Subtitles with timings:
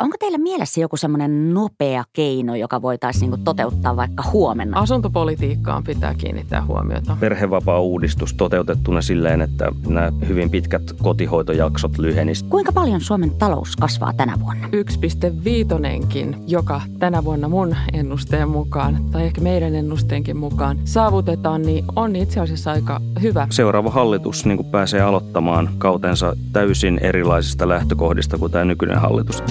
[0.00, 4.80] Onko teillä mielessä joku semmoinen nopea keino, joka voitaisiin niin toteuttaa vaikka huomenna?
[4.80, 7.16] Asuntopolitiikkaan pitää kiinnittää huomiota.
[7.20, 12.50] Perhevapaa-uudistus toteutettuna silleen, että nämä hyvin pitkät kotihoitojaksot lyhenisivät.
[12.50, 14.68] Kuinka paljon Suomen talous kasvaa tänä vuonna?
[14.68, 22.16] 1,5, joka tänä vuonna mun ennusteen mukaan, tai ehkä meidän ennusteenkin mukaan, saavutetaan, niin on
[22.16, 23.46] itse asiassa aika hyvä.
[23.50, 29.42] Seuraava hallitus niin pääsee aloittamaan kautensa täysin erilaisista lähtökohdista kuin tämä nykyinen hallitus.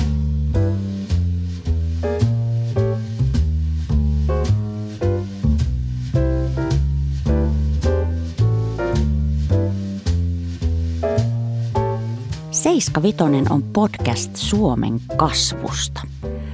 [12.75, 16.01] Seiska Vitonen on podcast Suomen kasvusta.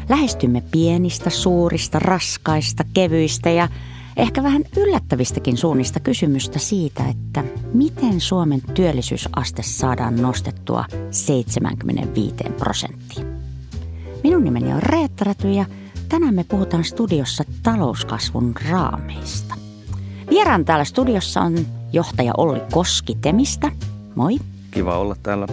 [0.10, 3.68] Lähestymme pienistä, suurista, raskaista, kevyistä ja
[4.18, 7.44] ehkä vähän yllättävistäkin suunnista kysymystä siitä, että
[7.74, 13.28] miten Suomen työllisyysaste saadaan nostettua 75 prosenttiin.
[14.24, 15.66] Minun nimeni on Reetta Räty ja
[16.10, 19.56] tänään me puhutaan studiossa talouskasvun raameista.
[20.30, 21.58] Vieraan täällä studiossa on
[21.94, 23.72] johtaja Olli Koski Temistä.
[24.16, 24.38] Moi.
[24.72, 25.48] Kiva olla täällä.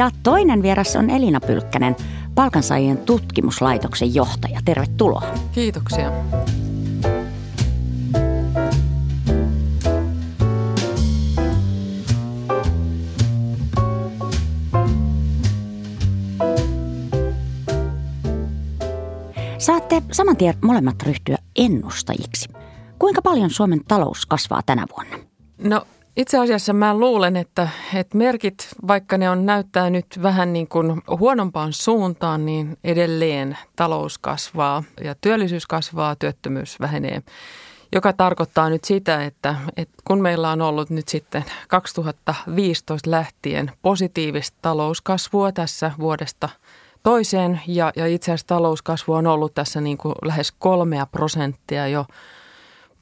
[0.00, 1.96] Ja toinen vieras on Elina Pylkkänen,
[2.34, 4.60] palkansaajien tutkimuslaitoksen johtaja.
[4.64, 5.22] Tervetuloa.
[5.52, 6.12] Kiitoksia.
[19.58, 22.48] Saatte saman tien molemmat ryhtyä ennustajiksi.
[22.98, 25.16] Kuinka paljon Suomen talous kasvaa tänä vuonna?
[25.58, 25.86] No
[26.20, 31.02] itse asiassa mä luulen, että, että merkit, vaikka ne on näyttää nyt vähän niin kuin
[31.18, 37.22] huonompaan suuntaan, niin edelleen talous kasvaa ja työllisyys kasvaa, työttömyys vähenee.
[37.92, 44.58] Joka tarkoittaa nyt sitä, että, että kun meillä on ollut nyt sitten 2015 lähtien positiivista
[44.62, 46.48] talouskasvua tässä vuodesta
[47.02, 52.06] toiseen ja, ja itse asiassa talouskasvu on ollut tässä niin kuin lähes kolmea prosenttia jo–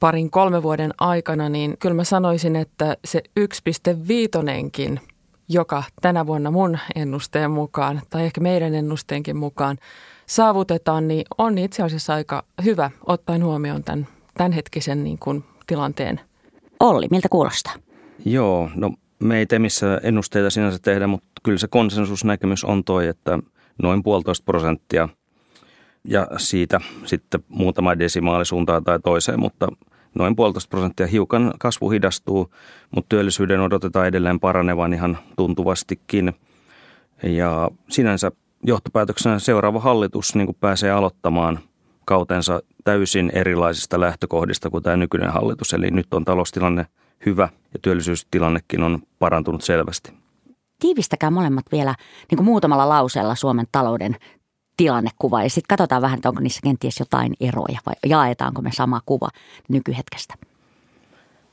[0.00, 5.00] parin kolme vuoden aikana, niin kyllä mä sanoisin, että se 1,5,
[5.48, 9.78] joka tänä vuonna mun ennusteen mukaan, tai ehkä meidän ennusteenkin mukaan,
[10.26, 16.20] saavutetaan, niin on itse asiassa aika hyvä ottaen huomioon tämän tämänhetkisen niin kuin, tilanteen.
[16.80, 17.74] Olli, miltä kuulostaa?
[18.24, 23.38] Joo, no me ei missä ennusteita sinänsä tehdä, mutta kyllä se konsensusnäkemys on toi, että
[23.82, 25.08] noin puolitoista prosenttia
[26.10, 29.68] ja siitä sitten muutama desimaali suuntaan tai toiseen, mutta
[30.14, 31.06] noin puolitoista prosenttia.
[31.06, 32.54] Hiukan kasvu hidastuu,
[32.94, 36.32] mutta työllisyyden odotetaan edelleen paranevan ihan tuntuvastikin.
[37.22, 38.32] Ja sinänsä
[38.62, 41.58] johtopäätöksenä seuraava hallitus niin kuin pääsee aloittamaan
[42.04, 45.72] kautensa täysin erilaisista lähtökohdista kuin tämä nykyinen hallitus.
[45.72, 46.86] Eli nyt on taloustilanne
[47.26, 50.12] hyvä ja työllisyystilannekin on parantunut selvästi.
[50.80, 51.94] Tiivistäkää molemmat vielä
[52.30, 54.16] niin kuin muutamalla lauseella Suomen talouden
[54.78, 59.00] tilannekuva ja sitten katsotaan vähän, että onko niissä kenties jotain eroja vai jaetaanko me sama
[59.06, 59.28] kuva
[59.68, 60.34] nykyhetkestä.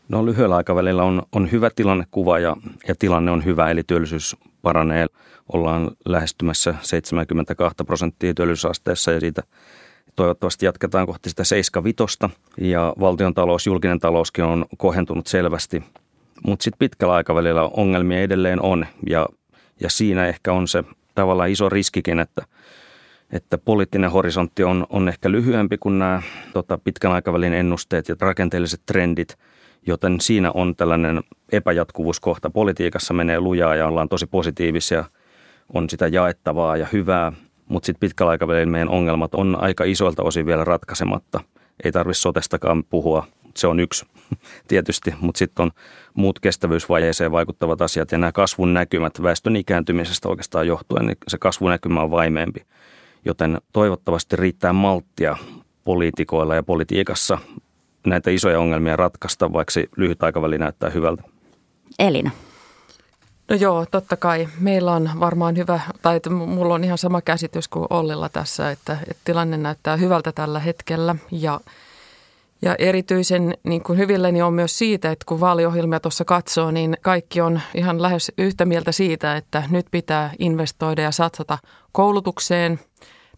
[0.10, 5.06] No lyhyellä aikavälillä on, on hyvä tilannekuva ja, ja tilanne on hyvä, eli työllisyys paranee.
[5.54, 9.44] Ollaan lähestymässä 72 prosenttia työllisyysasteessa ja siitä
[10.16, 12.18] toivottavasti jatketaan kohti sitä 75
[12.58, 15.84] ja valtion talous, julkinen talouskin on kohentunut selvästi.
[16.48, 19.28] Mutta sitten pitkällä aikavälillä ongelmia edelleen on ja,
[19.80, 20.84] ja siinä ehkä on se
[21.16, 22.42] tavallaan iso riskikin, että–
[23.32, 26.22] että poliittinen horisontti on, on ehkä lyhyempi kuin nämä
[26.54, 29.38] tota, pitkän aikavälin ennusteet ja rakenteelliset trendit,
[29.88, 32.50] joten siinä on tällainen epäjatkuvuuskohta.
[32.50, 35.06] Politiikassa menee lujaa ja ollaan tosi positiivisia,
[35.74, 37.32] on sitä jaettavaa ja hyvää,
[37.68, 41.40] mutta sitten pitkällä aikavälillä meidän ongelmat on aika isoilta osin vielä ratkaisematta.
[41.84, 44.06] Ei tarvitse sotestakaan puhua, se on yksi
[44.68, 45.72] tietysti, mutta sitten on
[46.14, 52.02] muut kestävyysvajeeseen vaikuttavat asiat ja nämä kasvun näkymät väestön ikääntymisestä oikeastaan johtuen, niin se kasvunäkymä
[52.02, 52.66] on vaimeempi
[53.26, 55.38] joten toivottavasti riittää malttia
[55.84, 57.38] poliitikoilla ja politiikassa
[58.08, 61.24] näitä isoja ongelmia ratkaista, vaikka se lyhyt aikaväli näyttää hyvältä.
[62.00, 62.32] Elina.
[63.50, 64.48] No joo, totta kai.
[64.60, 68.98] Meillä on varmaan hyvä, tai että mulla on ihan sama käsitys kuin Ollilla tässä, että,
[69.02, 71.16] että tilanne näyttää hyvältä tällä hetkellä.
[71.32, 71.60] Ja,
[72.62, 77.42] ja erityisen niin kuin hyvilleni on myös siitä, että kun vaaliohjelmia tuossa katsoo, niin kaikki
[77.42, 81.58] on ihan lähes yhtä mieltä siitä, että nyt pitää investoida ja satsata
[81.92, 82.80] koulutukseen–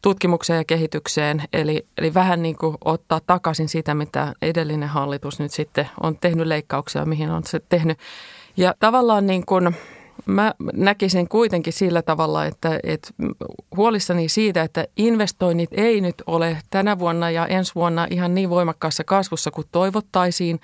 [0.01, 5.51] tutkimukseen ja kehitykseen, eli, eli vähän niin kuin ottaa takaisin sitä, mitä edellinen hallitus nyt
[5.51, 7.99] sitten on tehnyt leikkauksia, mihin on se tehnyt.
[8.57, 9.75] Ja tavallaan niin kuin
[10.25, 13.09] mä näkisin kuitenkin sillä tavalla, että, että
[13.77, 19.03] huolissani siitä, että investoinnit ei nyt ole tänä vuonna ja ensi vuonna ihan niin voimakkaassa
[19.03, 20.59] kasvussa kuin toivottaisiin.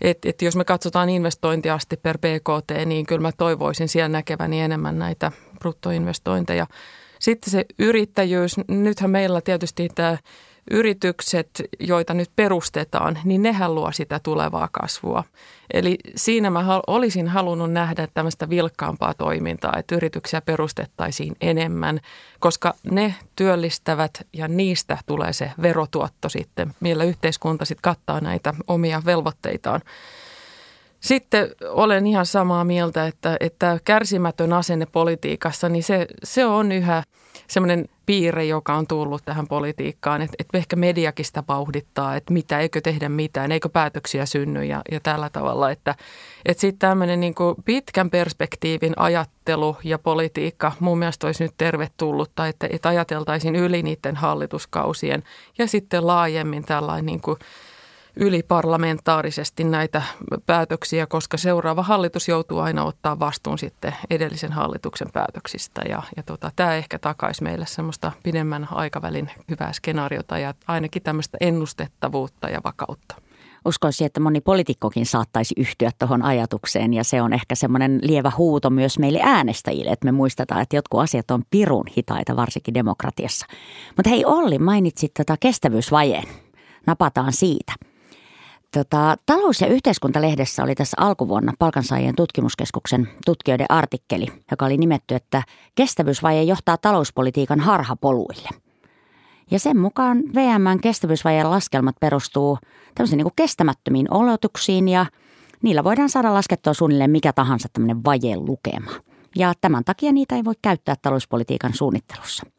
[0.00, 4.98] Että et jos me katsotaan investointiasti per BKT, niin kyllä mä toivoisin siellä näkeväni enemmän
[4.98, 6.66] näitä bruttoinvestointeja–
[7.20, 10.16] Sitten se yrittäjyys, nythän meillä tietysti tämä
[10.70, 15.24] yritykset, joita nyt perustetaan, niin nehän luo sitä tulevaa kasvua.
[15.72, 22.00] Eli siinä mä olisin halunnut nähdä tämmöistä vilkkaampaa toimintaa, että yrityksiä perustettaisiin enemmän,
[22.38, 29.02] koska ne työllistävät ja niistä tulee se verotuotto sitten, millä yhteiskunta sitten kattaa näitä omia
[29.06, 29.80] velvoitteitaan.
[31.00, 37.02] Sitten olen ihan samaa mieltä, että, että kärsimätön asenne politiikassa, niin se, se on yhä
[37.48, 42.60] semmoinen piirre, joka on tullut tähän politiikkaan, että, että ehkä mediakin sitä vauhdittaa, että mitä,
[42.60, 45.94] eikö tehdä mitään, eikö päätöksiä synny ja, ja tällä tavalla, että,
[46.46, 47.34] että sitten tämmöinen niin
[47.64, 54.16] pitkän perspektiivin ajattelu ja politiikka mun mielestä olisi nyt tervetullutta, että, että ajateltaisiin yli niiden
[54.16, 55.22] hallituskausien
[55.58, 57.38] ja sitten laajemmin tällainen niin kuin
[58.18, 60.02] yliparlamentaarisesti näitä
[60.46, 65.82] päätöksiä, koska seuraava hallitus joutuu aina ottaa vastuun sitten edellisen hallituksen päätöksistä.
[65.88, 71.38] Ja, ja tota, tämä ehkä takaisi meille semmoista pidemmän aikavälin hyvää skenaariota ja ainakin tämmöistä
[71.40, 73.14] ennustettavuutta ja vakautta.
[73.64, 78.70] Uskoisin, että moni poliitikkokin saattaisi yhtyä tuohon ajatukseen ja se on ehkä semmoinen lievä huuto
[78.70, 83.46] myös meille äänestäjille, että me muistetaan, että jotkut asiat on pirun hitaita, varsinkin demokratiassa.
[83.96, 86.28] Mutta hei Olli, mainitsit tätä tota kestävyysvajeen.
[86.86, 87.72] Napataan siitä–
[88.74, 95.42] Tota, talous- ja yhteiskuntalehdessä oli tässä alkuvuonna palkansaajien tutkimuskeskuksen tutkijoiden artikkeli, joka oli nimetty, että
[95.74, 98.48] kestävyysvaje johtaa talouspolitiikan harhapoluille.
[99.50, 102.58] Ja sen mukaan VMn kestävyysvajeen laskelmat perustuu
[102.94, 105.06] tämmöisiin niin kestämättömiin oletuksiin ja
[105.62, 108.90] niillä voidaan saada laskettua suunnilleen mikä tahansa tämmöinen vajeen lukema.
[109.36, 112.46] Ja tämän takia niitä ei voi käyttää talouspolitiikan suunnittelussa–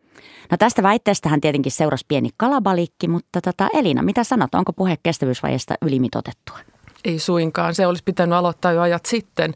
[0.51, 5.75] No tästä väitteestähän tietenkin seurasi pieni kalabalikki, mutta tota, Elina, mitä sanot, onko puhe kestävyysvajeesta
[5.81, 6.60] ylimitotettua?
[7.06, 9.54] Ei suinkaan, se olisi pitänyt aloittaa jo ajat sitten.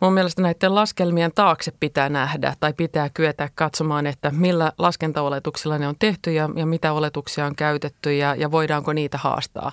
[0.00, 5.88] Mun mielestä näiden laskelmien taakse pitää nähdä tai pitää kyetä katsomaan, että millä laskentaoletuksilla ne
[5.88, 9.72] on tehty ja, ja mitä oletuksia on käytetty ja, ja voidaanko niitä haastaa.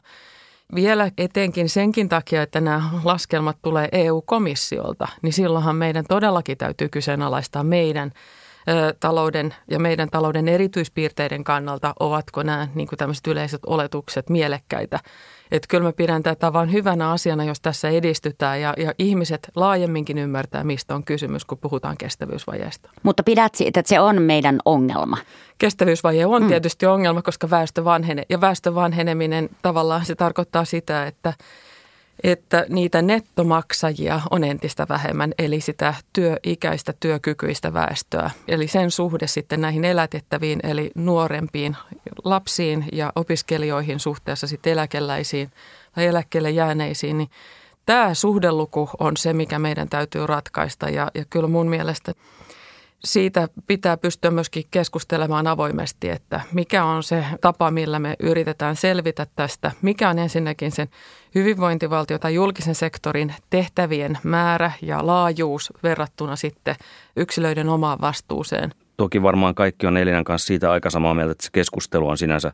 [0.76, 7.64] Vielä etenkin senkin takia, että nämä laskelmat tulee EU-komissiolta, niin silloinhan meidän todellakin täytyy kyseenalaistaa
[7.64, 8.12] meidän–
[9.00, 15.00] talouden ja meidän talouden erityispiirteiden kannalta, ovatko nämä niin kuin tämmöiset yleiset oletukset mielekkäitä.
[15.52, 20.18] Että kyllä mä pidän tätä vain hyvänä asiana, jos tässä edistytään ja, ja ihmiset laajemminkin
[20.18, 22.90] ymmärtää, mistä on kysymys, kun puhutaan kestävyysvajeesta.
[23.04, 25.18] Mutta pidät siitä, että se on meidän ongelma?
[25.58, 26.48] Kestävyysvaje on mm.
[26.48, 28.26] tietysti ongelma, koska väestö vanhenee.
[28.30, 31.34] Ja väestö vanheneminen tavallaan se tarkoittaa sitä, että–
[32.24, 38.32] että niitä nettomaksajia on entistä vähemmän, eli sitä työikäistä, työkykyistä väestöä.
[38.48, 41.78] Eli sen suhde sitten näihin elätettäviin, eli nuorempiin
[42.24, 45.52] lapsiin ja opiskelijoihin suhteessa sitten eläkeläisiin
[45.96, 47.30] tai eläkkeelle jääneisiin, niin
[47.86, 50.90] tämä suhdeluku on se, mikä meidän täytyy ratkaista.
[50.90, 52.14] Ja, ja kyllä mun mielestä
[53.06, 59.28] siitä pitää pystyä myöskin keskustelemaan avoimesti, että mikä on se tapa, millä me yritetään selvitä
[59.36, 59.72] tästä.
[59.82, 60.88] Mikä on ensinnäkin sen
[61.36, 66.76] hyvinvointivaltio tai julkisen sektorin tehtävien määrä ja laajuus verrattuna sitten
[67.16, 68.74] yksilöiden omaan vastuuseen.
[68.98, 72.52] Toki varmaan kaikki on Elinan kanssa siitä aika samaa mieltä, että se keskustelu on sinänsä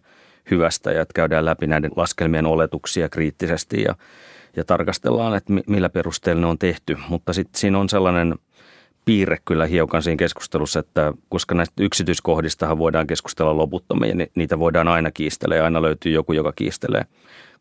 [0.51, 3.95] hyvästä ja että käydään läpi näiden laskelmien oletuksia kriittisesti ja,
[4.55, 6.97] ja tarkastellaan, että millä perusteella ne on tehty.
[7.09, 8.35] Mutta sitten siinä on sellainen–
[9.09, 14.87] piirre kyllä hiukan siinä keskustelussa, että koska näistä yksityiskohdistahan voidaan keskustella loputtomia, niin niitä voidaan
[14.87, 17.05] aina kiistellä ja aina löytyy joku, joka kiistelee.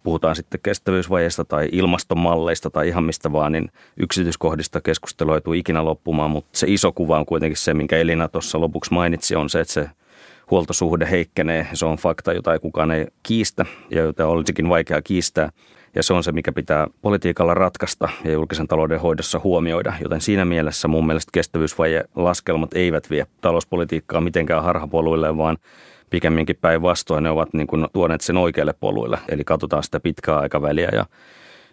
[0.02, 5.84] Puhutaan sitten kestävyysvajeista tai ilmastomalleista tai ihan mistä vaan, niin yksityiskohdista keskustelu ei tule ikinä
[5.84, 9.60] loppumaan, mutta se iso kuva on kuitenkin se, minkä Elina tuossa lopuksi mainitsi, on se,
[9.60, 9.90] että se
[10.50, 11.66] huoltosuhde heikkenee.
[11.72, 15.50] Se on fakta, jota ei kukaan ei kiistä ja jota olisikin vaikea kiistää–
[15.94, 19.92] ja se on se, mikä pitää politiikalla ratkaista ja julkisen talouden hoidossa huomioida.
[20.02, 25.56] Joten siinä mielessä mun mielestä kestävyysvaje-laskelmat eivät vie talouspolitiikkaa mitenkään harhapoluille, vaan
[26.10, 29.18] pikemminkin päinvastoin ne ovat niin kuin tuoneet sen oikealle poluille.
[29.28, 31.06] Eli katsotaan sitä pitkää aikaväliä ja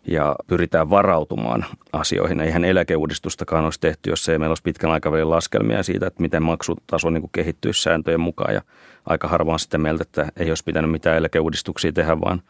[0.07, 2.39] ja pyritään varautumaan asioihin.
[2.39, 7.09] Eihän eläkeuudistustakaan olisi tehty, jos ei meillä olisi pitkän aikavälin laskelmia siitä, että miten maksutaso
[7.09, 8.53] niin kehittyisi sääntöjen mukaan.
[8.53, 8.61] Ja
[9.05, 12.41] aika harvaan sitten mieltä, että ei olisi pitänyt mitään eläkeuudistuksia tehdä, vaan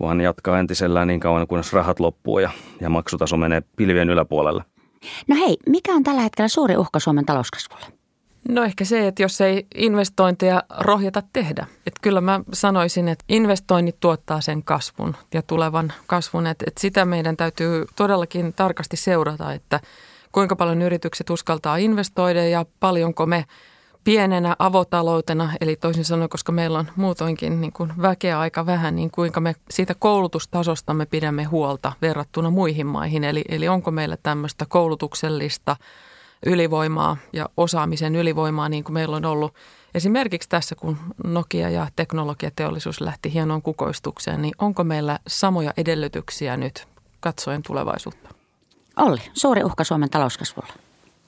[0.00, 4.64] vaan jatkaa entisellään niin kauan, kunnes rahat loppuu ja, ja maksutaso menee pilvien yläpuolelle.
[5.28, 7.86] No hei, mikä on tällä hetkellä suuri uhka Suomen talouskasvulle?
[8.48, 11.66] No ehkä se, että jos ei investointeja rohjeta tehdä.
[11.86, 16.46] Että kyllä mä sanoisin, että investoinnit tuottaa sen kasvun ja tulevan kasvun.
[16.46, 19.80] Että, että sitä meidän täytyy todellakin tarkasti seurata, että
[20.32, 23.44] kuinka paljon yritykset uskaltaa investoida ja paljonko me–
[24.04, 29.10] pienenä avotaloutena, eli toisin sanoen, koska meillä on muutoinkin niin kuin väkeä aika vähän, niin
[29.10, 33.24] kuinka me siitä koulutustasosta me pidämme huolta verrattuna muihin maihin.
[33.24, 35.76] Eli, eli onko meillä tämmöistä koulutuksellista
[36.46, 39.54] ylivoimaa ja osaamisen ylivoimaa niin kuin meillä on ollut
[39.94, 46.88] esimerkiksi tässä, kun Nokia ja teknologiateollisuus lähti hienoon kukoistukseen, niin onko meillä samoja edellytyksiä nyt
[47.20, 48.28] katsoen tulevaisuutta?
[48.96, 50.72] Olli, suuri uhka Suomen talouskasvulla.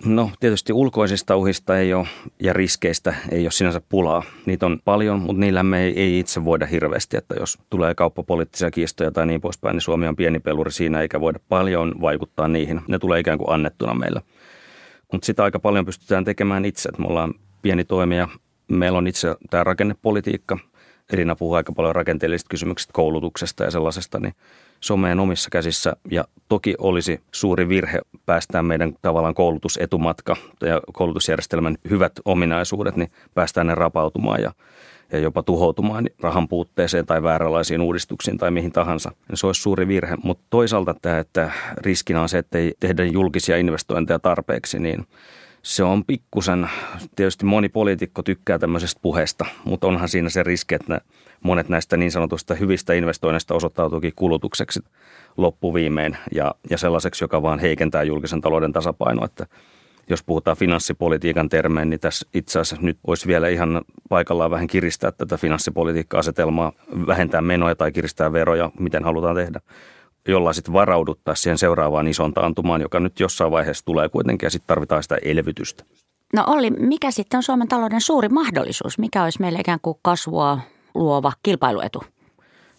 [0.05, 2.07] No tietysti ulkoisista uhista ei ole
[2.41, 4.23] ja riskeistä ei ole sinänsä pulaa.
[4.47, 8.71] Niitä on paljon, mutta niillä me ei, ei itse voida hirveästi, että jos tulee kauppapoliittisia
[8.71, 12.81] kiistoja tai niin poispäin, niin Suomi on pieni peluri siinä eikä voida paljon vaikuttaa niihin.
[12.89, 14.23] Ne tulee ikään kuin annettuna meillä.
[15.13, 18.29] Mutta sitä aika paljon pystytään tekemään itse, että me ollaan pieni toimija.
[18.69, 20.59] Meillä on itse tämä rakennepolitiikka.
[21.13, 24.35] Elina puhuu aika paljon rakenteellisista kysymyksistä, koulutuksesta ja sellaisesta, niin
[24.81, 30.81] se on meidän omissa käsissä ja toki olisi suuri virhe päästää meidän tavallaan koulutusetumatka ja
[30.93, 34.53] koulutusjärjestelmän hyvät ominaisuudet, niin päästään ne rapautumaan ja,
[35.13, 39.11] ja jopa tuhoutumaan rahan puutteeseen tai vääränlaisiin uudistuksiin tai mihin tahansa.
[39.35, 43.57] Se olisi suuri virhe, mutta toisaalta tämä, että riskinä on se, että ei tehdä julkisia
[43.57, 45.07] investointeja tarpeeksi, niin
[45.65, 46.71] se on pikkusen,
[47.17, 51.01] tietysti moni poliitikko tykkää tämmöisestä puheesta, mutta onhan siinä se riski, että
[51.43, 54.81] monet näistä niin sanotusta hyvistä investoinneista osoittautuukin kulutukseksi
[55.37, 59.25] loppuviimein ja, ja sellaiseksi, joka vaan heikentää julkisen talouden tasapainoa.
[59.25, 59.47] Että
[60.11, 65.13] jos puhutaan finanssipolitiikan termein, niin tässä itse asiassa nyt olisi vielä ihan paikallaan vähän kiristää
[65.13, 66.73] tätä finanssipolitiikka-asetelmaa,
[67.07, 69.61] vähentää menoja tai kiristää veroja, miten halutaan tehdä,
[70.29, 74.67] jolla sitten varauduttaa siihen seuraavaan ison taantumaan, joka nyt jossain vaiheessa tulee kuitenkin ja sitten
[74.67, 75.85] tarvitaan sitä elvytystä.
[76.35, 78.99] No Olli, mikä sitten on Suomen talouden suuri mahdollisuus?
[78.99, 80.59] Mikä olisi meille ikään kuin kasvua
[80.95, 82.03] luova kilpailuetu?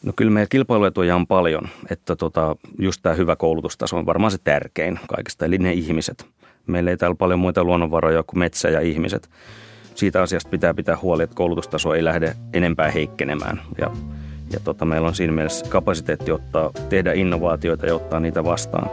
[0.04, 4.38] No kyllä meidän kilpailuetuja on paljon, että tota, just tämä hyvä koulutustaso on varmaan se
[4.44, 6.26] tärkein kaikista, eli ne ihmiset.
[6.68, 9.30] Meillä ei täällä paljon muita luonnonvaroja kuin metsä ja ihmiset.
[9.96, 13.62] Siitä asiasta pitää pitää huoli, että koulutustaso ei lähde enempää heikkenemään.
[13.82, 13.92] Ja,
[14.54, 18.90] ja tota, meillä on siinä mielessä kapasiteetti ottaa, tehdä innovaatioita ja ottaa niitä vastaan.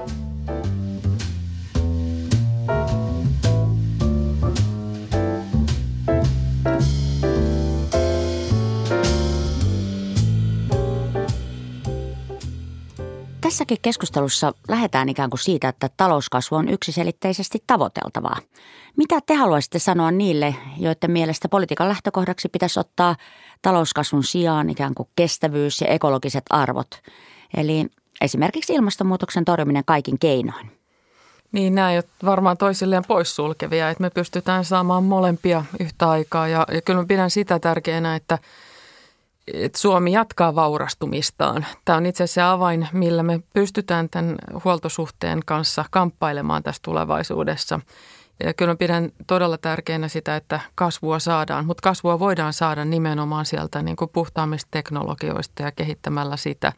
[13.53, 18.37] Tässäkin keskustelussa lähdetään ikään kuin siitä, että talouskasvu on yksiselitteisesti tavoiteltavaa.
[18.97, 23.17] Mitä te haluaisitte sanoa niille, joiden mielestä politiikan lähtökohdaksi pitäisi ottaa
[23.63, 27.01] talouskasvun sijaan ikään kuin kestävyys ja ekologiset arvot?
[27.57, 27.87] Eli
[28.21, 30.71] esimerkiksi ilmastonmuutoksen torjuminen kaikin keinoin.
[31.53, 36.49] Niin, nämä ei ole varmaan toisilleen poissulkevia, että me pystytään saamaan molempia yhtä aikaa.
[36.49, 38.39] Ja, ja kyllä mä pidän sitä tärkeänä, että–
[39.47, 41.67] että Suomi jatkaa vaurastumistaan.
[41.85, 47.81] Tämä on itse asiassa avain, millä me pystytään tämän huoltosuhteen kanssa kamppailemaan tässä tulevaisuudessa.
[48.45, 53.83] Ja kyllä pidän todella tärkeänä sitä, että kasvua saadaan, mutta kasvua voidaan saada nimenomaan sieltä
[53.83, 56.73] niin kuin puhtaammista teknologioista ja kehittämällä sitä.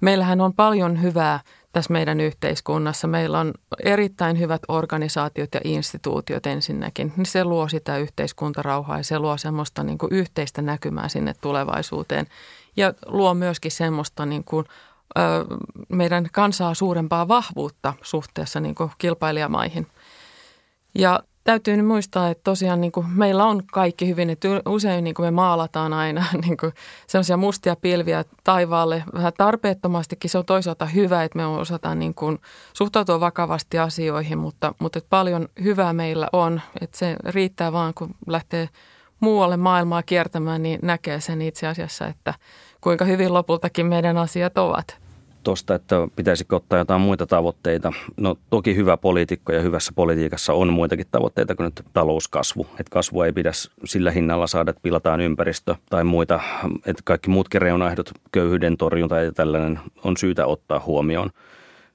[0.00, 1.40] Meillähän on paljon hyvää
[1.74, 3.06] tässä meidän yhteiskunnassa.
[3.06, 3.54] Meillä on
[3.84, 7.12] erittäin hyvät organisaatiot ja instituutiot ensinnäkin.
[7.16, 12.26] Niin se luo sitä yhteiskuntarauhaa ja se luo semmoista niin kuin yhteistä näkymää sinne tulevaisuuteen.
[12.76, 14.66] Ja luo myöskin semmoista niin kuin,
[15.18, 15.20] ö,
[15.88, 19.86] meidän kansaa suurempaa vahvuutta suhteessa niin kuin kilpailijamaihin.
[20.94, 25.14] Ja täytyy nyt muistaa, että tosiaan niin kuin meillä on kaikki hyvin, että usein niin
[25.14, 26.72] kuin me maalataan aina niin kuin
[27.06, 30.30] sellaisia mustia pilviä taivaalle vähän tarpeettomastikin.
[30.30, 32.38] Se on toisaalta hyvä, että me osataan niin kuin
[32.72, 36.60] suhtautua vakavasti asioihin, mutta, mutta että paljon hyvää meillä on.
[36.80, 38.68] Että se riittää vaan, kun lähtee
[39.20, 42.34] muualle maailmaa kiertämään, niin näkee sen itse asiassa, että
[42.80, 45.03] kuinka hyvin lopultakin meidän asiat ovat
[45.44, 47.92] tuosta, että pitäisikö ottaa jotain muita tavoitteita.
[48.16, 52.66] No toki hyvä poliitikko ja hyvässä politiikassa on muitakin tavoitteita kuin nyt talouskasvu.
[52.70, 53.50] Että kasvu ei pidä
[53.84, 56.40] sillä hinnalla saada, että pilataan ympäristö tai muita.
[56.86, 61.30] Että kaikki muutkin reunaehdot, köyhyyden torjunta ja tällainen on syytä ottaa huomioon.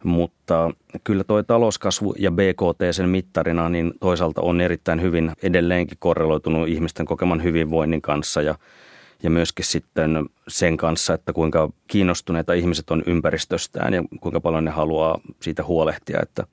[0.03, 0.71] Mutta
[1.03, 7.05] kyllä tuo talouskasvu ja BKT sen mittarina niin toisaalta on erittäin hyvin edelleenkin korreloitunut ihmisten
[7.05, 8.55] kokeman hyvinvoinnin kanssa ja
[9.23, 14.71] ja myöskin sitten sen kanssa, että kuinka kiinnostuneita ihmiset on ympäristöstään ja kuinka paljon ne
[14.71, 16.43] haluaa siitä huolehtia, että,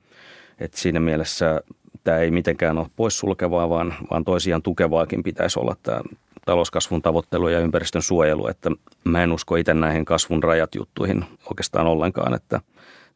[0.59, 1.61] että siinä mielessä
[2.03, 6.01] tämä ei mitenkään ole poissulkevaa, vaan, vaan toisiaan tukevaakin pitäisi olla tämä
[6.45, 8.71] talouskasvun tavoittelu ja ympäristön suojelu, että
[9.03, 12.61] mä en usko itse näihin kasvun rajat juttuihin oikeastaan ollenkaan, että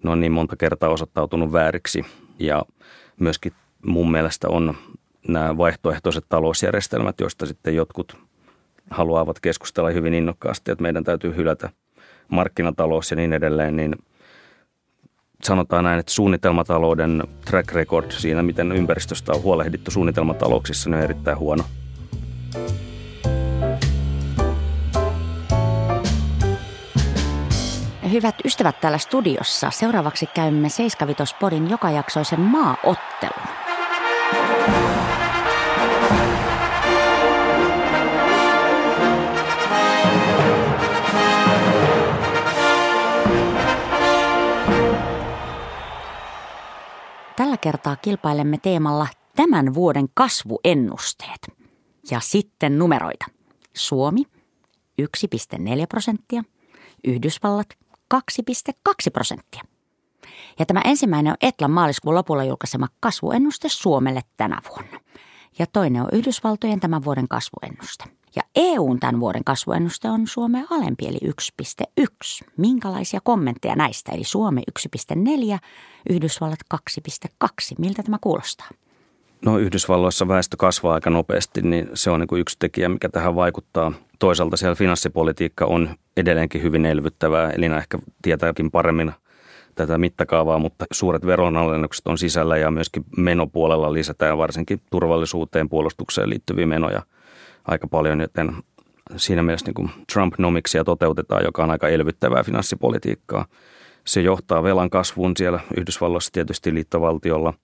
[0.03, 2.05] ne on niin monta kertaa osoittautunut vääriksi.
[2.39, 2.63] Ja
[3.19, 3.53] myöskin
[3.85, 4.75] mun mielestä on
[5.27, 8.17] nämä vaihtoehtoiset talousjärjestelmät, joista sitten jotkut
[8.91, 11.69] haluavat keskustella hyvin innokkaasti, että meidän täytyy hylätä
[12.27, 13.95] markkinatalous ja niin edelleen, niin
[15.43, 21.37] sanotaan näin, että suunnitelmatalouden track record siinä, miten ympäristöstä on huolehdittu suunnitelmatalouksissa, niin on erittäin
[21.37, 21.63] huono.
[28.11, 33.70] Hyvät ystävät täällä studiossa, seuraavaksi käymme Seiskavitos Podin jokajaksoisen maaottelun.
[47.61, 51.47] Kertaa kilpailemme teemalla tämän vuoden kasvuennusteet.
[52.11, 53.25] Ja sitten numeroita.
[53.73, 54.23] Suomi
[55.01, 56.43] 1,4 prosenttia,
[57.03, 57.67] Yhdysvallat
[58.13, 59.63] 2,2 prosenttia.
[60.59, 64.99] Ja tämä ensimmäinen on Etlan maaliskuun lopulla julkaisema kasvuennuste Suomelle tänä vuonna.
[65.59, 68.20] Ja toinen on Yhdysvaltojen tämän vuoden kasvuennuste.
[68.35, 72.47] Ja EUn tämän vuoden kasvuennuste on Suomea alempi, eli 1,1.
[72.57, 74.11] Minkälaisia kommentteja näistä?
[74.11, 75.59] Eli Suomi 1,4,
[76.09, 77.49] Yhdysvallat 2,2.
[77.77, 78.67] Miltä tämä kuulostaa?
[79.45, 83.91] No Yhdysvalloissa väestö kasvaa aika nopeasti, niin se on niin yksi tekijä, mikä tähän vaikuttaa.
[84.19, 89.11] Toisaalta siellä finanssipolitiikka on edelleenkin hyvin elvyttävää, eli ehkä tietääkin paremmin
[89.75, 96.65] tätä mittakaavaa, mutta suuret veronalennukset on sisällä ja myöskin menopuolella lisätään varsinkin turvallisuuteen, puolustukseen liittyviä
[96.65, 97.01] menoja
[97.67, 98.53] aika paljon, joten
[99.15, 103.45] siinä mielessä niin Trump-nomiksia toteutetaan, joka on aika elvyttävää finanssipolitiikkaa.
[104.05, 107.53] Se johtaa velan kasvuun siellä Yhdysvalloissa tietysti liittovaltiolla–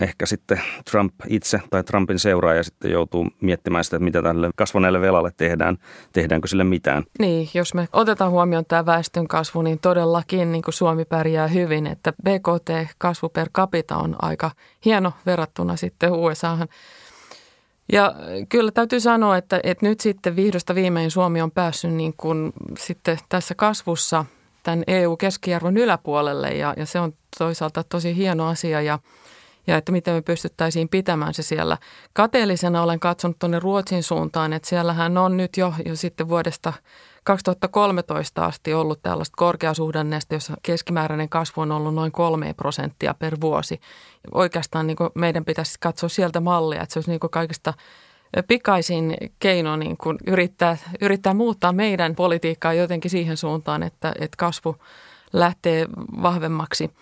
[0.00, 0.60] ehkä sitten
[0.90, 5.76] Trump itse tai Trumpin seuraaja sitten joutuu miettimään sitä, että mitä tälle kasvaneelle velalle tehdään.
[6.12, 7.04] Tehdäänkö sille mitään?
[7.18, 11.86] Niin, jos me otetaan huomioon tämä väestön kasvu, niin todellakin niin kuin Suomi pärjää hyvin,
[11.86, 14.50] että BKT-kasvu per capita on aika
[14.84, 16.68] hieno verrattuna sitten USAhan.
[17.92, 18.14] Ja
[18.48, 23.18] kyllä täytyy sanoa, että, että nyt sitten vihdosta viimein Suomi on päässyt niin kuin sitten
[23.28, 24.24] tässä kasvussa
[24.62, 28.98] tämän EU-keskiarvon yläpuolelle ja, ja se on toisaalta tosi hieno asia ja–
[29.66, 31.78] ja että miten me pystyttäisiin pitämään se siellä.
[32.12, 36.72] Kateellisena olen katsonut tuonne Ruotsin suuntaan, että siellähän on nyt jo, jo sitten vuodesta
[37.24, 43.80] 2013 asti ollut tällaista korkeasuhdanneesta, jossa keskimääräinen kasvu on ollut noin kolme prosenttia per vuosi.
[44.34, 47.74] Oikeastaan niin meidän pitäisi katsoa sieltä mallia, että se olisi niin kaikista
[48.48, 54.76] pikaisin keino niin kuin yrittää, yrittää muuttaa meidän politiikkaa jotenkin siihen suuntaan, että, että kasvu
[55.32, 55.86] lähtee
[56.22, 56.90] vahvemmaksi–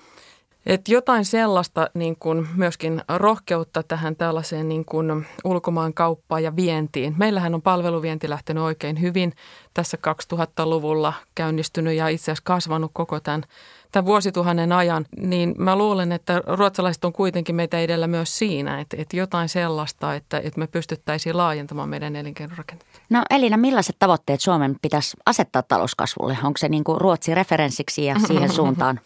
[0.66, 7.14] et jotain sellaista niin kuin myöskin rohkeutta tähän tällaiseen niin kuin ulkomaankauppaan ja vientiin.
[7.18, 9.32] Meillähän on palveluvienti lähtenyt oikein hyvin
[9.74, 9.98] tässä
[10.34, 13.42] 2000-luvulla käynnistynyt ja itse asiassa kasvanut koko tämän,
[13.92, 15.06] tämän vuosituhannen ajan.
[15.16, 20.14] Niin mä luulen, että ruotsalaiset on kuitenkin meitä edellä myös siinä, että, että jotain sellaista,
[20.14, 23.00] että, että me pystyttäisiin laajentamaan meidän elinkeinorakenteita.
[23.10, 26.38] No Elina, millaiset tavoitteet Suomen pitäisi asettaa talouskasvulle?
[26.44, 29.00] Onko se niin kuin Ruotsi referenssiksi ja siihen suuntaan?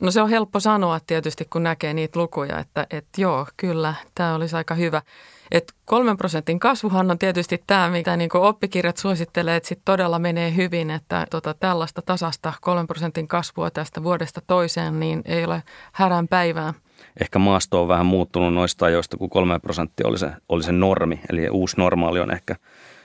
[0.00, 4.34] No se on helppo sanoa tietysti, kun näkee niitä lukuja, että, että joo, kyllä, tämä
[4.34, 5.02] olisi aika hyvä.
[5.50, 10.56] Et kolmen prosentin kasvuhan on tietysti tämä, mitä niin oppikirjat suosittelee, että sit todella menee
[10.56, 16.28] hyvin, että tota, tällaista tasasta kolmen prosentin kasvua tästä vuodesta toiseen, niin ei ole härän
[16.28, 16.74] päivää.
[17.20, 21.20] Ehkä maasto on vähän muuttunut noista ajoista, kun kolme prosenttia oli se, oli se normi,
[21.30, 22.56] eli uusi normaali on ehkä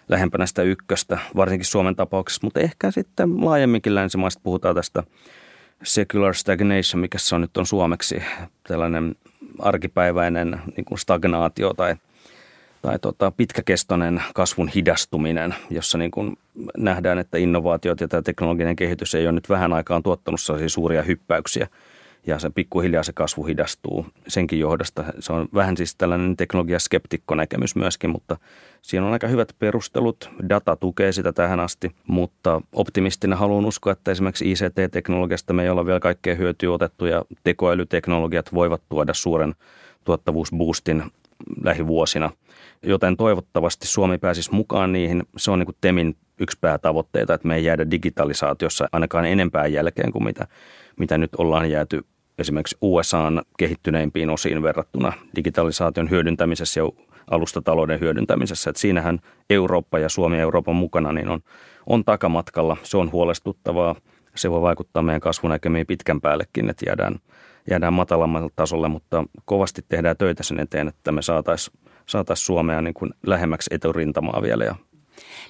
[0.10, 5.03] lähempänä sitä ykköstä, varsinkin Suomen tapauksessa, mutta ehkä sitten laajemminkin länsimaista puhutaan tästä
[5.83, 8.23] secular stagnation, mikä se on nyt on suomeksi,
[8.67, 9.15] tällainen
[9.59, 11.95] arkipäiväinen niin kuin stagnaatio tai,
[12.81, 16.37] tai tota, pitkäkestoinen kasvun hidastuminen, jossa niin kuin
[16.77, 21.03] nähdään, että innovaatiot ja tämä teknologinen kehitys ei ole nyt vähän aikaan tuottanut sellaisia suuria
[21.03, 21.67] hyppäyksiä–
[22.27, 25.03] ja se pikkuhiljaa se kasvu hidastuu senkin johdosta.
[25.19, 28.38] Se on vähän siis tällainen teknologiaskeptikko-näkemys myöskin, mutta
[28.81, 30.29] siinä on aika hyvät perustelut.
[30.49, 35.86] Data tukee sitä tähän asti, mutta optimistina haluan uskoa, että esimerkiksi ICT-teknologiasta me ei olla
[35.86, 39.55] vielä kaikkea hyötyä otettu ja tekoälyteknologiat voivat tuoda suuren
[40.03, 41.03] tuottavuusboostin
[41.63, 42.31] lähivuosina.
[42.83, 45.23] Joten toivottavasti Suomi pääsisi mukaan niihin.
[45.38, 50.12] Se on niin kuin TEMin yksi päätavoitteita, että me ei jäädä digitalisaatiossa ainakaan enempää jälkeen
[50.12, 50.47] kuin mitä,
[50.99, 52.05] mitä nyt ollaan jääty
[52.43, 56.89] esimerkiksi USAn kehittyneimpiin osiin verrattuna digitalisaation hyödyntämisessä ja
[57.32, 58.69] alustatalouden hyödyntämisessä.
[58.69, 61.39] Että siinähän Eurooppa ja Suomi Euroopan mukana niin on,
[61.86, 62.77] on takamatkalla.
[62.84, 63.95] Se on huolestuttavaa.
[64.36, 67.15] Se voi vaikuttaa meidän kasvunäkemiin pitkän päällekin, että jäädään,
[67.69, 72.93] jäädään matalammalle tasolle, mutta kovasti tehdään töitä sen eteen, että me saataisiin saatais Suomea niin
[72.93, 74.75] kuin lähemmäksi eturintamaa vielä ja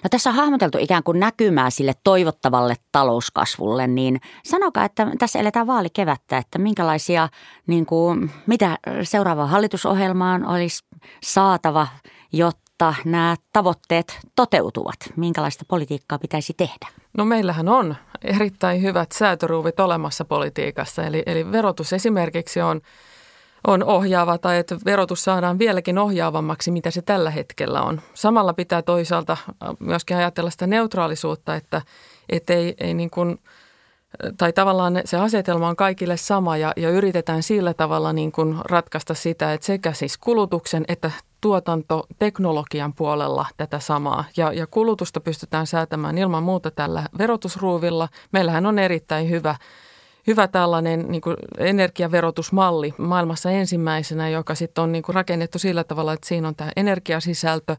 [0.04, 5.68] No tässä on hahmoteltu ikään kuin näkymää sille toivottavalle talouskasvulle, niin sanokaa, että tässä eletään
[5.68, 7.30] vaalikevättä, että minkälaisia,
[7.68, 10.86] niin kuin, mitä seuraavaan hallitusohjelmaan olisi
[11.24, 11.88] saatava,
[12.34, 14.96] jotta nämä tavoitteet toteutuvat?
[15.16, 16.88] Minkälaista politiikkaa pitäisi tehdä?
[17.18, 22.82] No meillähän on erittäin hyvät säätöruuvit olemassa politiikassa, eli, eli verotus esimerkiksi on–
[23.68, 28.02] on ohjaava tai että verotus saadaan vieläkin ohjaavammaksi, mitä se tällä hetkellä on.
[28.14, 29.38] Samalla pitää toisaalta
[29.80, 31.82] myöskin ajatella sitä neutraalisuutta, että,
[32.30, 33.40] että ei, ei niin kuin,
[34.38, 39.14] tai tavallaan se asetelma on kaikille sama ja, ja yritetään sillä tavalla niin kuin ratkaista
[39.14, 44.24] sitä, että sekä siis kulutuksen että tuotantoteknologian puolella tätä samaa.
[44.38, 48.10] Ja, ja kulutusta pystytään säätämään ilman muuta tällä verotusruuvilla.
[48.32, 49.56] Meillähän on erittäin hyvä
[50.28, 56.14] hyvä tällainen niin kuin energiaverotusmalli maailmassa ensimmäisenä, joka sitten on niin kuin rakennettu sillä tavalla,
[56.14, 57.76] että siinä on tämä energiasisältö,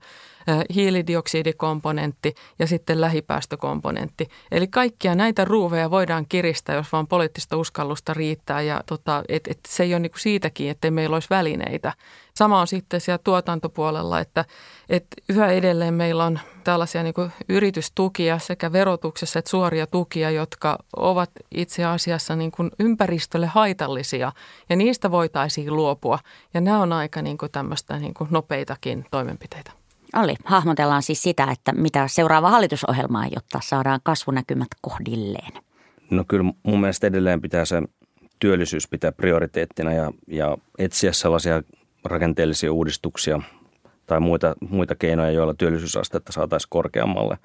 [0.75, 4.29] hiilidioksidikomponentti ja sitten lähipäästökomponentti.
[4.51, 9.59] Eli kaikkia näitä ruuveja voidaan kiristää, jos vaan poliittista uskallusta riittää ja tota, et, et
[9.69, 11.93] se ei ole niin kuin siitäkin, että meillä olisi välineitä.
[12.35, 14.45] Sama on sitten siellä tuotantopuolella, että,
[14.89, 20.79] että yhä edelleen meillä on tällaisia niin kuin yritystukia sekä verotuksessa että suoria tukia, jotka
[20.97, 24.33] ovat itse asiassa niin kuin ympäristölle haitallisia
[24.69, 26.19] ja niistä voitaisiin luopua.
[26.55, 29.84] Ja nämä on aika niin kuin tämmöistä niin kuin nopeitakin toimenpiteitä.
[30.15, 30.35] Oli.
[30.45, 35.53] Hahmotellaan siis sitä, että mitä seuraava hallitusohjelmaa, jotta saadaan kasvunäkymät kohdilleen.
[36.11, 37.83] No kyllä mun mielestä edelleen pitää se
[38.39, 41.63] työllisyys pitää prioriteettina ja, ja etsiä sellaisia
[42.05, 43.41] rakenteellisia uudistuksia
[44.07, 47.39] tai muita, muita keinoja, joilla työllisyysastetta saataisiin korkeammalle.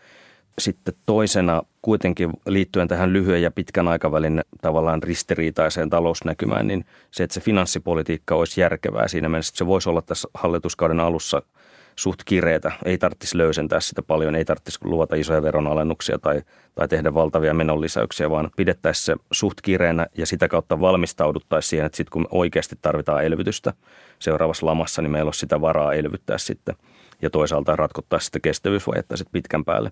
[0.59, 7.33] Sitten toisena kuitenkin liittyen tähän lyhyen ja pitkän aikavälin tavallaan ristiriitaiseen talousnäkymään, niin se, että
[7.33, 11.41] se finanssipolitiikka olisi järkevää siinä mielessä, että se voisi olla tässä hallituskauden alussa–
[11.99, 12.71] suht kireetä.
[12.85, 16.41] Ei tarvitsisi löysentää sitä paljon, ei tarvitsisi luvata isoja veronalennuksia tai,
[16.75, 21.97] tai tehdä valtavia menonlisäyksiä, vaan pidettäisiin se suht kireänä ja sitä kautta valmistauduttaisiin siihen, että
[21.97, 23.73] sitten kun oikeasti tarvitaan elvytystä
[24.19, 26.75] seuraavassa lamassa, niin meillä olisi sitä varaa elvyttää sitten
[27.21, 29.91] ja toisaalta ratkottaa sitä kestävyysvajetta sitten pitkän päälle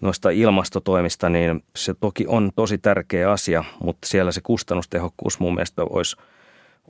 [0.00, 5.82] noista ilmastotoimista, niin se toki on tosi tärkeä asia, mutta siellä se kustannustehokkuus mun mielestä
[5.82, 6.16] olisi–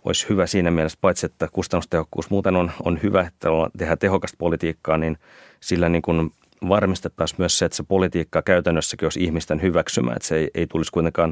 [0.05, 4.99] olisi hyvä siinä mielessä, paitsi että kustannustehokkuus muuten on, on hyvä, että tehdään tehokasta politiikkaa,
[4.99, 5.19] niin
[5.61, 6.33] sillä niin kuin
[6.69, 10.93] varmistettaisiin myös se, että se politiikka käytännössäkin olisi ihmisten hyväksymä, että se ei, ei tulisi
[10.93, 11.31] kuitenkaan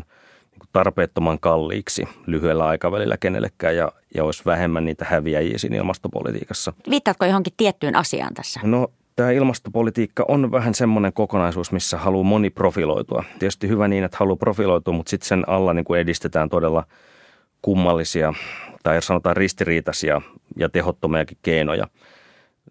[0.50, 6.72] niin tarpeettoman kalliiksi lyhyellä aikavälillä kenellekään ja, ja olisi vähemmän niitä häviäjiä siinä ilmastopolitiikassa.
[6.90, 8.60] Viittaatko johonkin tiettyyn asiaan tässä?
[8.62, 13.24] No tämä ilmastopolitiikka on vähän semmoinen kokonaisuus, missä haluaa moni profiloitua.
[13.38, 16.84] Tietysti hyvä niin, että haluaa profiloitua, mutta sitten sen alla niin kuin edistetään todella–
[17.64, 18.34] kummallisia
[18.82, 20.20] tai sanotaan ristiriitaisia
[20.56, 21.86] ja tehottomiakin keinoja.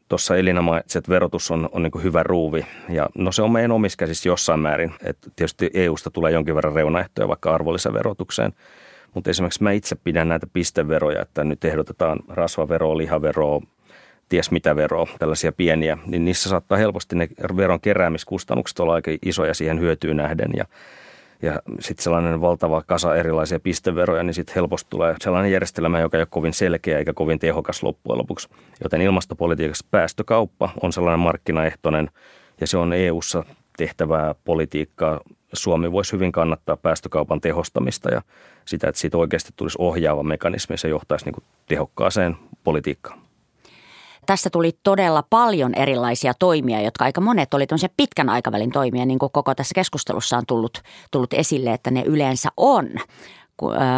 [0.10, 3.72] Tuossa Elina mainitsi, että verotus on, on niin hyvä ruuvi ja no se on meidän
[3.72, 4.94] omissa käsissä jossain määrin.
[5.04, 8.54] että tietysti EUsta tulee jonkin verran reunaehtoja vaikka arvonlisäverotukseen,
[9.14, 13.62] mutta esimerkiksi mä itse pidän näitä pisteveroja, että nyt ehdotetaan rasvaveroa, lihaveroa,
[14.30, 17.28] ties mitä veroa, tällaisia pieniä, niin niissä saattaa helposti ne
[17.58, 20.66] veron keräämiskustannukset olla aika isoja siihen hyötyyn nähden ja
[21.44, 26.22] ja sitten sellainen valtava kasa erilaisia pisteveroja, niin sitten helposti tulee sellainen järjestelmä, joka ei
[26.22, 28.50] ole kovin selkeä eikä kovin tehokas loppujen lopuksi.
[28.84, 32.10] Joten ilmastopolitiikassa päästökauppa on sellainen markkinaehtoinen
[32.62, 33.44] ja se on EU-ssa
[33.78, 35.20] tehtävää politiikkaa.
[35.54, 38.22] Suomi voisi hyvin kannattaa päästökaupan tehostamista ja
[38.66, 43.20] sitä, että siitä oikeasti tulisi ohjaava mekanismi, se johtaisi niin tehokkaaseen politiikkaan.
[44.26, 47.66] Tässä tuli todella paljon erilaisia toimia, jotka aika monet oli
[47.98, 50.82] pitkän aikavälin toimia, niin kuin koko tässä keskustelussa on tullut,
[51.12, 52.90] tullut esille, että ne yleensä on.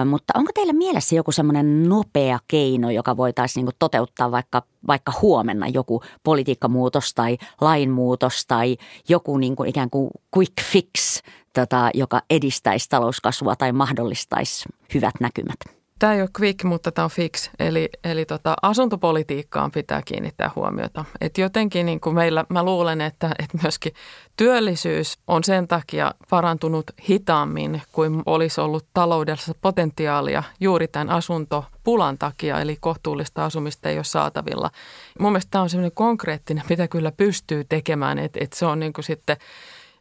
[0.10, 5.68] Mutta onko teillä mielessä joku semmoinen nopea keino, joka voitaisiin niin toteuttaa vaikka, vaikka huomenna
[5.68, 8.78] joku politiikkamuutos tai lainmuutos tai
[9.10, 11.22] joku niin kuin ikään kuin quick fix,
[11.54, 15.85] tota, joka edistäisi talouskasvua tai mahdollistaisi hyvät näkymät?
[16.00, 17.50] Tämä ei ole quick, mutta tämä on fix.
[17.60, 21.06] Eli, eli tota, asuntopolitiikkaan pitää kiinnittää huomiota.
[21.22, 23.94] Et jotenkin niin kuin meillä, mä luulen, että, että myöskin
[24.38, 32.62] työllisyys on sen takia parantunut hitaammin kuin olisi ollut taloudellista potentiaalia juuri tämän asuntopulan takia,
[32.62, 34.72] eli kohtuullista asumista ei ole saatavilla.
[35.20, 38.94] Mun mielestä tämä on semmoinen konkreettinen, mitä kyllä pystyy tekemään, että, että se on niin
[38.94, 39.38] kuin sitten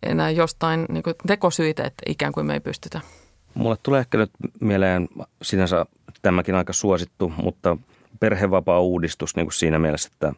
[0.03, 3.01] enää jostain niin kuin tekosyitä, että ikään kuin me ei pystytä.
[3.55, 5.09] Mulle tulee ehkä nyt mieleen
[5.43, 5.87] sinänsä
[6.23, 7.77] tämäkin aika suosittu, mutta
[8.21, 10.33] perhevapaa-uudistus niin kuin siinä mielessä, että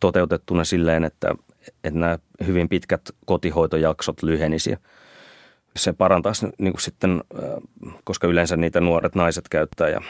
[0.00, 1.34] toteutettuna silleen, että,
[1.84, 4.76] että nämä hyvin pitkät kotihoitojaksot lyhenisi.
[5.76, 7.24] Se parantaisi niin kuin sitten,
[8.04, 10.00] koska yleensä niitä nuoret naiset käyttää ja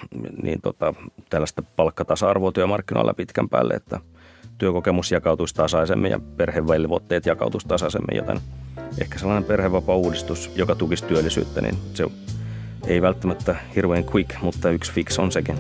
[0.43, 0.95] niin tota,
[1.31, 4.01] tällaista palkkatasa-arvoa työmarkkinoilla pitkän päälle, että
[4.59, 8.41] työkokemus jakautuisi tasaisemmin ja perhevelvoitteet jakautuisi tasaisemmin, joten
[9.01, 12.05] ehkä sellainen perhevapaa-uudistus, joka tukisi työllisyyttä, niin se
[12.87, 15.57] ei välttämättä hirveän quick, mutta yksi fix on sekin.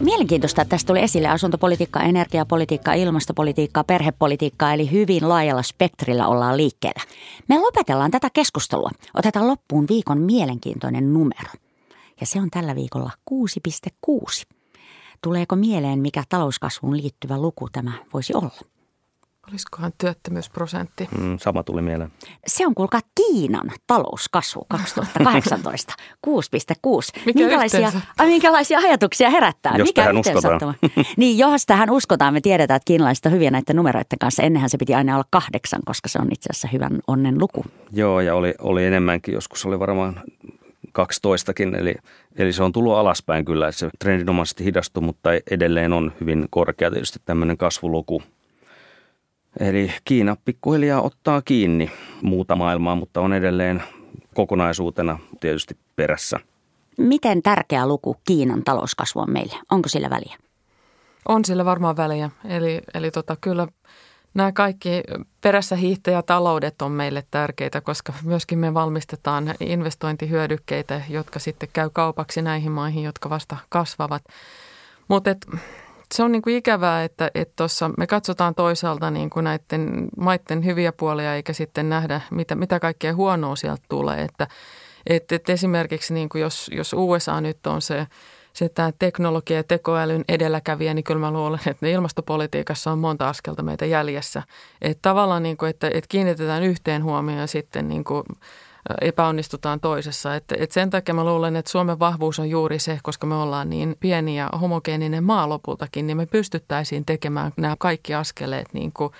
[0.00, 7.02] Mielenkiintoista, että tästä tuli esille asuntopolitiikka, energiapolitiikka, ilmastopolitiikka, perhepolitiikka, eli hyvin laajalla spektrillä ollaan liikkeellä.
[7.48, 8.90] Me lopetellaan tätä keskustelua.
[9.14, 11.50] Otetaan loppuun viikon mielenkiintoinen numero–
[12.20, 14.54] ja se on tällä viikolla 6,6.
[15.22, 18.50] Tuleeko mieleen, mikä talouskasvuun liittyvä luku tämä voisi olla?
[19.50, 21.08] Olisikohan työttömyysprosentti?
[21.18, 22.12] Mm, sama tuli mieleen.
[22.46, 25.94] Se on kuulkaa Kiinan talouskasvu 2018,
[26.26, 26.32] 6,6.
[27.26, 29.74] Mikä minkälaisia, a, minkälaisia ajatuksia herättää?
[29.78, 30.74] Jos Mikä tähän uskotaan.
[31.16, 34.42] niin, jos tähän uskotaan, me tiedetään, että kiinalaiset on hyviä näiden numeroiden kanssa.
[34.42, 37.64] Ennenhän se piti aina olla kahdeksan, koska se on itse asiassa hyvän onnen luku.
[37.92, 39.34] Joo, ja oli, oli enemmänkin.
[39.34, 40.20] Joskus oli varmaan
[40.98, 41.94] 12kin, eli,
[42.36, 43.72] eli se on tullut alaspäin kyllä.
[43.72, 48.22] Se trendinomaisesti hidastui, mutta edelleen on hyvin korkea tietysti tämmöinen kasvuluku.
[49.60, 51.90] Eli Kiina pikkuhiljaa ottaa kiinni
[52.22, 53.82] muuta maailmaa, mutta on edelleen
[54.34, 56.40] kokonaisuutena tietysti perässä.
[56.98, 59.54] Miten tärkeä luku Kiinan talouskasvu on meille?
[59.70, 60.36] Onko sillä väliä?
[61.28, 62.30] On sillä varmaan väliä.
[62.44, 63.68] Eli, eli tota, kyllä
[64.38, 65.02] nämä kaikki
[65.40, 72.72] perässä hiihtäjätaloudet on meille tärkeitä, koska myöskin me valmistetaan investointihyödykkeitä, jotka sitten käy kaupaksi näihin
[72.72, 74.22] maihin, jotka vasta kasvavat.
[75.08, 75.30] Mutta
[76.14, 80.92] se on niin kuin ikävää, että, tossa me katsotaan toisaalta niin kuin näiden maiden hyviä
[80.92, 84.22] puolia eikä sitten nähdä, mitä, mitä kaikkea huonoa sieltä tulee.
[84.22, 84.48] Että,
[85.06, 88.06] että, että esimerkiksi niin kuin jos, jos USA nyt on se,
[88.52, 93.62] se tämä teknologia ja tekoälyn edelläkävijä, niin kyllä mä luulen, että ilmastopolitiikassa on monta askelta
[93.62, 94.42] meitä jäljessä.
[94.82, 98.24] Että tavallaan, niin kuin, että, että kiinnitetään yhteen huomioon ja sitten niin kuin
[99.00, 100.34] epäonnistutaan toisessa.
[100.34, 103.70] Et, et sen takia mä luulen, että Suomen vahvuus on juuri se, koska me ollaan
[103.70, 109.12] niin pieni ja homogeeninen maa lopultakin, niin me pystyttäisiin tekemään nämä kaikki askeleet niin kuin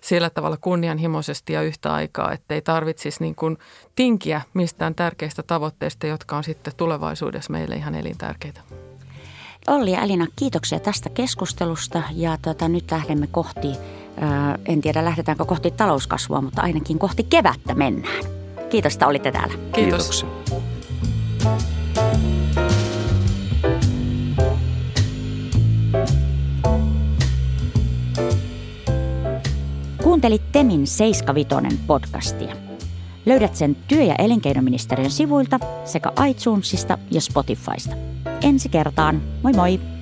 [0.00, 3.58] sillä tavalla kunnianhimoisesti ja yhtä aikaa, että ei tarvitsisi niin kuin
[3.96, 8.60] tinkiä mistään tärkeistä tavoitteista, jotka on sitten tulevaisuudessa meille ihan elintärkeitä.
[9.68, 13.68] Olli ja Elina, kiitoksia tästä keskustelusta ja tota, nyt lähdemme kohti,
[14.20, 18.24] ää, en tiedä lähdetäänkö kohti talouskasvua, mutta ainakin kohti kevättä mennään.
[18.70, 19.54] Kiitos, että olitte täällä.
[19.72, 20.24] Kiitos.
[20.24, 22.37] Kiitoksia.
[30.08, 32.56] Kuuntelit Temin 75 podcastia.
[33.26, 37.96] Löydät sen työ- ja elinkeinoministeriön sivuilta sekä iTunesista ja Spotifysta.
[38.42, 39.97] Ensi kertaan, moi moi!